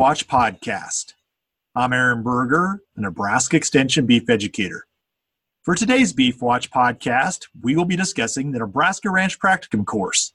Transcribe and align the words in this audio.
Watch 0.00 0.26
podcast. 0.28 1.12
I'm 1.74 1.92
Aaron 1.92 2.22
Berger, 2.22 2.80
a 2.96 3.02
Nebraska 3.02 3.58
Extension 3.58 4.06
beef 4.06 4.30
educator. 4.30 4.86
For 5.62 5.74
today's 5.74 6.14
Beef 6.14 6.40
Watch 6.40 6.70
podcast, 6.70 7.48
we 7.60 7.76
will 7.76 7.84
be 7.84 7.96
discussing 7.96 8.50
the 8.50 8.60
Nebraska 8.60 9.10
Ranch 9.10 9.38
Practicum 9.38 9.84
course, 9.84 10.32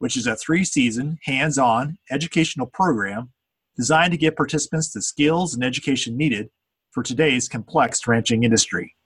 which 0.00 0.16
is 0.16 0.26
a 0.26 0.34
three 0.34 0.64
season, 0.64 1.18
hands 1.22 1.58
on 1.58 1.96
educational 2.10 2.66
program 2.66 3.30
designed 3.76 4.10
to 4.10 4.18
give 4.18 4.34
participants 4.34 4.92
the 4.92 5.00
skills 5.00 5.54
and 5.54 5.62
education 5.62 6.16
needed 6.16 6.50
for 6.90 7.04
today's 7.04 7.48
complex 7.48 8.04
ranching 8.08 8.42
industry. 8.42 8.96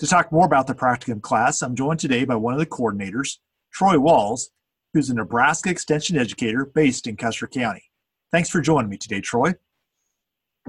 To 0.00 0.08
talk 0.08 0.32
more 0.32 0.44
about 0.44 0.66
the 0.66 0.74
practicum 0.74 1.22
class, 1.22 1.62
I'm 1.62 1.76
joined 1.76 2.00
today 2.00 2.24
by 2.24 2.34
one 2.34 2.52
of 2.52 2.58
the 2.58 2.66
coordinators, 2.66 3.36
Troy 3.72 3.96
Walz, 4.00 4.50
who's 4.92 5.08
a 5.08 5.14
Nebraska 5.14 5.70
Extension 5.70 6.18
educator 6.18 6.64
based 6.66 7.06
in 7.06 7.16
Custer 7.16 7.46
County. 7.46 7.91
Thanks 8.32 8.48
for 8.48 8.62
joining 8.62 8.88
me 8.88 8.96
today, 8.96 9.20
Troy. 9.20 9.52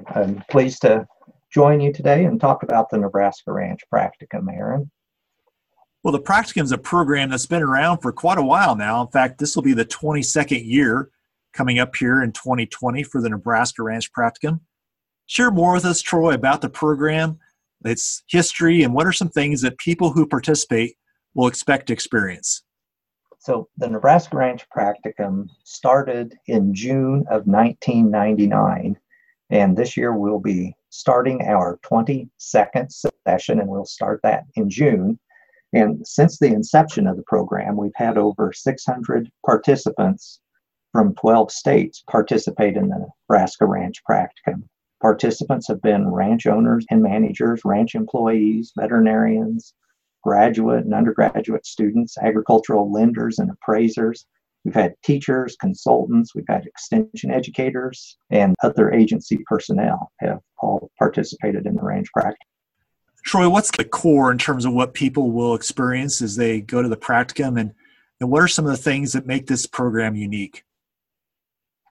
I'm 0.08 0.44
pleased 0.50 0.82
to 0.82 1.08
join 1.50 1.80
you 1.80 1.94
today 1.94 2.26
and 2.26 2.40
talk 2.40 2.64
about 2.64 2.90
the 2.90 2.98
Nebraska 2.98 3.54
Ranch 3.54 3.80
Practicum, 3.92 4.52
Aaron. 4.54 4.92
Well, 6.04 6.12
the 6.12 6.20
Practicum 6.20 6.64
is 6.64 6.74
a 6.74 6.78
program 6.78 7.30
that's 7.30 7.46
been 7.46 7.64
around 7.64 8.00
for 8.00 8.12
quite 8.12 8.38
a 8.38 8.44
while 8.44 8.76
now. 8.76 9.02
In 9.02 9.08
fact, 9.08 9.40
this 9.40 9.56
will 9.56 9.64
be 9.64 9.74
the 9.74 9.86
22nd 9.86 10.62
year 10.66 11.10
coming 11.54 11.80
up 11.80 11.96
here 11.96 12.22
in 12.22 12.34
2020 12.34 13.04
for 13.04 13.22
the 13.22 13.30
Nebraska 13.30 13.84
Ranch 13.84 14.12
Practicum. 14.12 14.60
Share 15.28 15.52
more 15.52 15.74
with 15.74 15.86
us, 15.86 16.02
Troy, 16.02 16.34
about 16.34 16.62
the 16.62 16.70
program, 16.70 17.40
its 17.86 18.24
history, 18.28 18.84
and 18.84 18.94
what 18.94 19.08
are 19.08 19.14
some 19.14 19.30
things 19.30 19.62
that 19.62 19.78
people 19.78 20.12
who 20.12 20.28
participate 20.28 20.98
will 21.34 21.48
expect 21.48 21.88
to 21.88 21.94
experience. 21.94 22.63
So 23.44 23.68
the 23.76 23.90
Nebraska 23.90 24.38
Ranch 24.38 24.66
Practicum 24.70 25.50
started 25.66 26.38
in 26.48 26.74
June 26.74 27.26
of 27.30 27.46
1999, 27.46 28.98
and 29.50 29.76
this 29.76 29.98
year 29.98 30.16
we'll 30.16 30.40
be 30.40 30.74
starting 30.92 31.42
our 31.42 31.78
22nd 31.84 32.90
session, 33.28 33.60
and 33.60 33.68
we'll 33.68 33.84
start 33.84 34.22
that 34.24 34.46
in 34.56 34.70
June. 34.70 35.20
And 35.74 36.08
since 36.08 36.40
the 36.40 36.54
inception 36.54 37.06
of 37.06 37.18
the 37.18 37.24
program, 37.24 37.76
we've 37.76 37.92
had 37.96 38.18
over 38.18 38.54
600 38.54 39.30
participants 39.46 40.40
from 40.94 41.14
12 41.16 41.52
states 41.52 42.02
participate 42.10 42.78
in 42.78 42.88
the 42.88 43.08
Nebraska 43.28 43.66
Ranch 43.66 44.02
Practicum. 44.10 44.64
Participants 45.02 45.68
have 45.68 45.82
been 45.82 46.08
ranch 46.08 46.48
owners 46.48 46.86
and 46.90 47.04
managers, 47.04 47.60
ranch 47.66 47.94
employees, 47.94 48.72
veterinarians, 48.80 49.74
graduate 50.24 50.86
and 50.86 50.94
undergraduate 50.94 51.66
students, 51.66 52.18
agricultural 52.18 52.92
lenders 52.92 53.40
and 53.40 53.52
appraisers. 53.52 54.26
We've 54.64 54.74
had 54.74 54.96
teachers, 55.04 55.58
consultants, 55.60 56.34
we've 56.34 56.46
had 56.48 56.66
extension 56.66 57.32
educators, 57.32 58.18
and 58.30 58.56
other 58.64 58.92
agency 58.92 59.40
personnel 59.46 60.12
have 60.20 60.40
all 60.60 60.90
participated 60.98 61.66
in 61.66 61.76
the 61.76 61.84
Ranch 61.84 62.08
Practicum. 62.16 62.36
Troy, 63.26 63.50
what's 63.50 63.72
the 63.72 63.86
core 63.86 64.32
in 64.32 64.38
terms 64.38 64.66
of 64.66 64.74
what 64.74 64.94
people 64.94 65.32
will 65.32 65.56
experience 65.56 66.22
as 66.22 66.36
they 66.36 66.62
go 66.62 66.82
to 66.82 66.90
the 66.90 66.98
practicum, 66.98 67.60
and, 67.60 67.74
and 68.20 68.30
what 68.30 68.42
are 68.42 68.48
some 68.48 68.66
of 68.66 68.72
the 68.72 68.78
things 68.78 69.14
that 69.14 69.26
make 69.26 69.48
this 69.48 69.66
program 69.66 70.16
unique? 70.16 70.64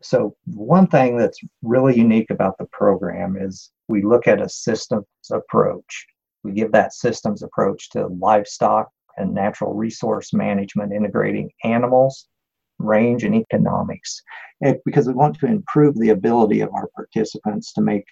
So, 0.02 0.36
one 0.46 0.88
thing 0.88 1.16
that's 1.16 1.38
really 1.62 1.96
unique 1.96 2.30
about 2.30 2.58
the 2.58 2.66
program 2.66 3.36
is 3.38 3.70
we 3.88 4.02
look 4.02 4.26
at 4.26 4.42
a 4.42 4.48
systems 4.48 5.06
approach. 5.30 6.06
We 6.44 6.52
give 6.52 6.72
that 6.72 6.94
systems 6.94 7.42
approach 7.42 7.90
to 7.90 8.08
livestock 8.08 8.90
and 9.16 9.34
natural 9.34 9.74
resource 9.74 10.32
management, 10.32 10.92
integrating 10.92 11.50
animals, 11.64 12.28
range, 12.78 13.24
and 13.24 13.34
economics, 13.34 14.22
it, 14.60 14.80
because 14.84 15.06
we 15.06 15.14
want 15.14 15.38
to 15.38 15.46
improve 15.46 15.98
the 15.98 16.10
ability 16.10 16.60
of 16.60 16.70
our 16.74 16.88
participants 16.94 17.72
to 17.74 17.80
make 17.80 18.04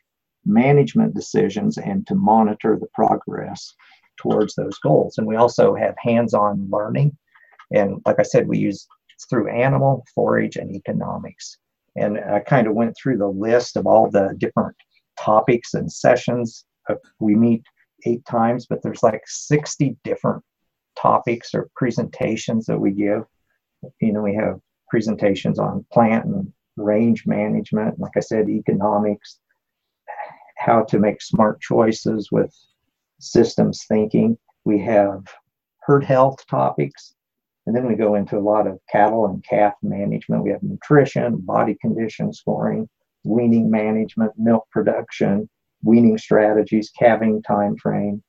management 0.45 1.15
decisions 1.15 1.79
and 1.79 2.07
to 2.07 2.15
monitor 2.15 2.79
the 2.79 2.87
progress 2.95 3.75
towards 4.17 4.55
those 4.55 4.79
goals. 4.79 5.19
And 5.19 5.27
we 5.27 5.37
also 5.37 5.75
have 5.75 5.95
hands 5.99 6.35
on 6.35 6.69
learning. 6.71 7.17
And 7.75 8.01
like 8.07 8.19
I 8.19 8.23
said, 8.23 8.47
we 8.47 8.59
use 8.59 8.87
through 9.29 9.49
animal, 9.51 10.05
forage, 10.15 10.57
and 10.57 10.75
economics. 10.75 11.59
And 11.97 12.19
I 12.19 12.41
kind 12.41 12.67
of 12.67 12.75
went 12.75 12.97
through 12.97 13.19
the 13.19 13.29
list 13.29 13.77
of 13.77 13.87
all 13.87 14.11
the 14.11 14.35
different 14.39 14.77
topics 15.19 15.75
and 15.75 15.93
sessions. 15.93 16.65
Uh, 16.89 16.95
we 17.19 17.35
meet 17.35 17.63
eight 18.07 18.25
times, 18.27 18.67
but 18.67 18.83
there's 18.83 19.03
like 19.03 19.23
60 19.27 19.97
different 20.05 20.43
topics 21.01 21.55
or 21.55 21.71
presentations 21.77 22.67
that 22.67 22.79
we 22.79 22.91
give. 22.91 23.25
You 24.01 24.13
know, 24.13 24.23
we 24.23 24.35
have 24.35 24.61
presentations 24.89 25.59
on 25.59 25.87
plant 25.93 26.27
and 26.27 26.53
range 26.77 27.25
management, 27.27 27.99
like 27.99 28.13
I 28.17 28.21
said, 28.21 28.49
economics, 28.49 29.39
how 30.59 30.83
to 30.85 30.99
make 30.99 31.23
smart 31.23 31.61
choices 31.61 32.29
with 32.31 32.55
systems 33.19 33.85
thinking. 33.89 34.37
We 34.65 34.79
have 34.81 35.25
herd 35.81 36.05
health 36.05 36.47
topics, 36.47 37.15
and 37.67 37.75
then 37.75 37.87
we 37.87 37.95
go 37.95 38.15
into 38.15 38.37
a 38.37 38.41
lot 38.41 38.67
of 38.67 38.79
cattle 38.91 39.27
and 39.27 39.45
calf 39.45 39.75
management. 39.83 40.43
We 40.43 40.51
have 40.51 40.63
nutrition, 40.63 41.39
body 41.39 41.77
condition 41.81 42.33
scoring, 42.33 42.89
weaning 43.25 43.71
management, 43.71 44.33
milk 44.37 44.67
production, 44.71 45.49
weaning 45.83 46.19
strategies, 46.19 46.91
calving 46.99 47.43
time 47.43 47.77
frame. 47.77 48.23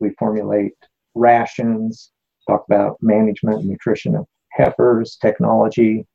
We 0.00 0.10
formulate 0.18 0.72
rations, 1.14 2.10
talk 2.48 2.64
about 2.68 2.96
management 3.00 3.60
and 3.60 3.68
nutrition 3.68 4.16
of 4.16 4.26
heifers, 4.52 5.16
technology, 5.20 6.06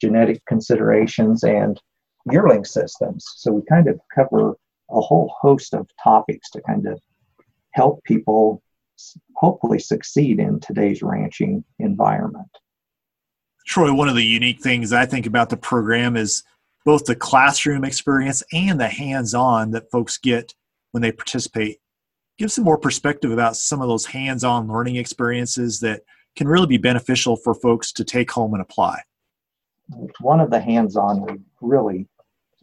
genetic 0.00 0.44
considerations, 0.46 1.42
and 1.44 1.80
yearling 2.30 2.64
systems. 2.64 3.24
So 3.36 3.52
we 3.52 3.62
kind 3.68 3.88
of 3.88 4.00
cover 4.14 4.56
a 4.90 5.00
whole 5.00 5.34
host 5.40 5.74
of 5.74 5.88
topics 6.02 6.50
to 6.50 6.62
kind 6.62 6.86
of 6.86 7.00
help 7.72 8.02
people 8.04 8.62
hopefully 9.36 9.78
succeed 9.78 10.38
in 10.38 10.60
today's 10.60 11.02
ranching 11.02 11.64
environment. 11.78 12.48
Troy, 13.66 13.92
one 13.92 14.08
of 14.08 14.14
the 14.14 14.24
unique 14.24 14.62
things 14.62 14.92
I 14.92 15.06
think 15.06 15.26
about 15.26 15.50
the 15.50 15.56
program 15.56 16.16
is 16.16 16.44
both 16.86 17.04
the 17.04 17.16
classroom 17.16 17.84
experience 17.84 18.44
and 18.52 18.80
the 18.80 18.88
hands 18.88 19.34
on 19.34 19.72
that 19.72 19.90
folks 19.90 20.18
get 20.18 20.54
when 20.92 21.02
they 21.02 21.10
participate. 21.10 21.78
Give 22.38 22.50
some 22.50 22.64
more 22.64 22.78
perspective 22.78 23.32
about 23.32 23.56
some 23.56 23.82
of 23.82 23.88
those 23.88 24.06
hands 24.06 24.44
on 24.44 24.68
learning 24.68 24.94
experiences 24.94 25.80
that 25.80 26.02
can 26.36 26.46
really 26.46 26.68
be 26.68 26.76
beneficial 26.76 27.36
for 27.36 27.54
folks 27.54 27.92
to 27.92 28.04
take 28.04 28.30
home 28.30 28.54
and 28.54 28.62
apply. 28.62 29.00
One 30.20 30.38
of 30.38 30.50
the 30.50 30.60
hands 30.60 30.96
on 30.96 31.22
we 31.26 31.40
really 31.60 32.06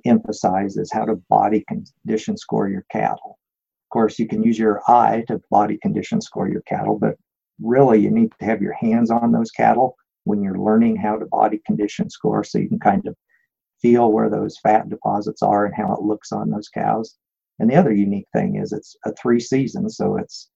emphasize 0.05 0.77
is 0.77 0.91
how 0.91 1.03
to 1.03 1.15
body 1.29 1.65
condition 1.67 2.37
score 2.37 2.69
your 2.69 2.85
cattle. 2.89 3.37
Of 3.85 3.89
course, 3.89 4.19
you 4.19 4.27
can 4.27 4.41
use 4.41 4.57
your 4.57 4.81
eye 4.87 5.25
to 5.27 5.41
body 5.51 5.77
condition 5.81 6.21
score 6.21 6.47
your 6.47 6.61
cattle, 6.61 6.97
but 6.97 7.17
really 7.61 7.99
you 7.99 8.09
need 8.09 8.31
to 8.39 8.45
have 8.45 8.61
your 8.61 8.73
hands 8.73 9.11
on 9.11 9.33
those 9.33 9.51
cattle 9.51 9.97
when 10.23 10.41
you're 10.41 10.57
learning 10.57 10.95
how 10.95 11.17
to 11.17 11.25
body 11.25 11.61
condition 11.65 12.09
score 12.09 12.45
so 12.45 12.57
you 12.57 12.69
can 12.69 12.79
kind 12.79 13.05
of 13.05 13.17
feel 13.83 14.11
where 14.11 14.29
those 14.29 14.57
fat 14.57 14.89
deposits 14.89 15.43
are 15.43 15.65
and 15.65 15.75
how 15.75 15.93
it 15.93 16.01
looks 16.01 16.31
on 16.31 16.49
those 16.49 16.69
cows. 16.69 17.15
And 17.59 17.69
the 17.69 17.75
other 17.75 17.93
unique 17.93 18.27
thing 18.33 18.55
is 18.55 18.71
it's 18.73 18.95
a 19.05 19.13
three 19.13 19.39
season, 19.39 19.89
so 19.89 20.17
it's 20.17 20.49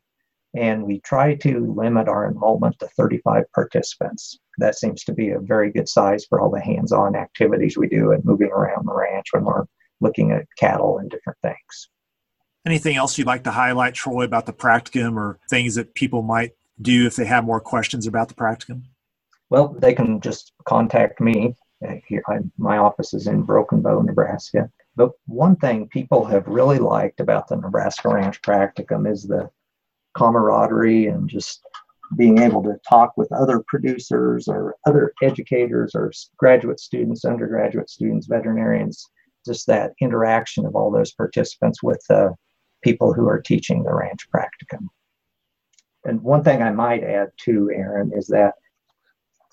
and 0.59 0.83
we 0.83 0.99
try 1.01 1.37
to 1.37 1.73
limit 1.73 2.09
our 2.09 2.27
enrollment 2.27 2.79
to 2.81 2.89
35 2.89 3.45
participants. 3.55 4.41
That 4.59 4.77
seems 4.77 5.05
to 5.05 5.13
be 5.13 5.31
a 5.31 5.39
very 5.39 5.71
good 5.71 5.89
size 5.89 6.25
for 6.29 6.41
all 6.41 6.51
the 6.51 6.61
hands 6.61 6.91
on 6.91 7.15
activities 7.15 7.79
we 7.79 7.89
do 7.89 8.11
and 8.11 8.25
moving 8.25 8.51
around 8.51 8.87
the 8.87 8.95
ranch 8.95 9.27
when 9.31 9.45
we're 9.45 9.67
looking 10.01 10.33
at 10.33 10.47
cattle 10.59 10.99
and 10.99 11.09
different 11.09 11.39
things. 11.43 11.91
Anything 12.67 12.97
else 12.97 13.17
you'd 13.17 13.27
like 13.27 13.45
to 13.45 13.53
highlight, 13.53 13.95
Troy, 13.95 14.25
about 14.25 14.47
the 14.47 14.53
practicum 14.53 15.17
or 15.17 15.39
things 15.49 15.77
that 15.77 15.95
people 15.95 16.23
might 16.23 16.53
do 16.83 17.07
if 17.07 17.15
they 17.15 17.25
have 17.25 17.45
more 17.45 17.61
questions 17.61 18.07
about 18.07 18.29
the 18.29 18.35
practicum? 18.35 18.83
Well, 19.51 19.69
they 19.79 19.95
can 19.95 20.21
just 20.21 20.53
contact 20.65 21.21
me. 21.21 21.55
Uh, 21.87 21.95
here, 22.09 22.23
I, 22.29 22.39
my 22.59 22.79
office 22.79 23.15
is 23.15 23.29
in 23.29 23.43
Broken 23.43 23.81
Bow, 23.81 24.03
Nebraska. 24.03 24.69
But 24.97 25.13
one 25.27 25.55
thing 25.55 25.87
people 25.89 26.25
have 26.25 26.49
really 26.49 26.81
liked 26.81 27.21
about 27.21 27.47
the 27.47 27.57
Nebraska 27.57 28.09
Ranch 28.09 28.43
Practicum 28.43 29.11
is 29.11 29.23
the 29.23 29.49
camaraderie 30.19 31.06
and 31.06 31.29
just 31.29 31.61
being 32.17 32.38
able 32.38 32.62
to 32.62 32.79
talk 32.88 33.12
with 33.17 33.31
other 33.32 33.62
producers 33.69 34.49
or 34.49 34.75
other 34.87 35.12
educators 35.23 35.94
or 35.94 36.11
graduate 36.38 36.81
students, 36.81 37.25
undergraduate 37.25 37.91
students, 37.91 38.26
veterinarians, 38.26 39.05
just 39.47 39.67
that 39.67 39.93
interaction 40.00 40.67
of 40.67 40.75
all 40.75 40.91
those 40.91 41.12
participants 41.12 41.82
with 41.82 42.03
the 42.09 42.35
people 42.82 43.12
who 43.12 43.29
are 43.29 43.41
teaching 43.41 43.82
the 43.82 43.94
ranch 43.94 44.26
practicum. 44.35 44.87
And 46.05 46.23
one 46.23 46.43
thing 46.43 46.62
I 46.62 46.71
might 46.71 47.05
add 47.05 47.29
too, 47.37 47.71
Aaron, 47.75 48.12
is 48.14 48.26
that 48.29 48.55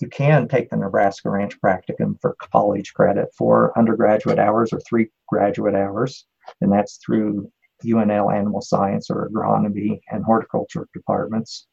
you 0.02 0.08
can 0.08 0.48
take 0.48 0.70
the 0.70 0.78
Nebraska 0.78 1.30
Ranch 1.30 1.60
Practicum 1.62 2.20
for 2.22 2.36
college 2.52 2.94
credit 2.94 3.30
for 3.38 3.78
undergraduate 3.78 4.40
hours 4.40 4.74
or 4.74 4.80
three 4.82 5.10
graduate 5.28 5.76
hours, 5.76 6.26
and 6.62 6.72
that's 6.72 6.98
through 6.98 7.50
UNL 7.86 8.34
Animal 8.34 8.62
Science 8.62 9.10
or 9.10 9.30
Agronomy 9.30 10.00
and 10.12 10.24
Horticulture 10.24 10.88
departments. 10.94 11.68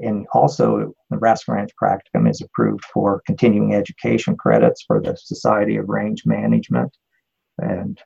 And 0.00 0.26
also, 0.32 0.92
Nebraska 1.10 1.52
Ranch 1.52 1.70
Practicum 1.80 2.28
is 2.28 2.40
approved 2.40 2.84
for 2.86 3.22
continuing 3.26 3.74
education 3.74 4.36
credits 4.36 4.82
for 4.86 5.00
the 5.00 5.16
Society 5.16 5.76
of 5.76 5.88
Range 5.88 6.22
Management 6.26 6.90
and 7.58 8.00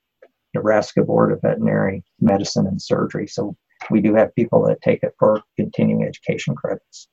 Nebraska 0.54 1.02
Board 1.02 1.32
of 1.32 1.40
Veterinary 1.42 2.04
Medicine 2.20 2.66
and 2.66 2.80
Surgery. 2.80 3.26
So 3.26 3.56
we 3.90 4.00
do 4.00 4.14
have 4.14 4.34
people 4.34 4.66
that 4.66 4.82
take 4.82 5.02
it 5.02 5.12
for 5.18 5.42
continuing 5.56 6.04
education 6.04 6.54
credits. 6.54 7.08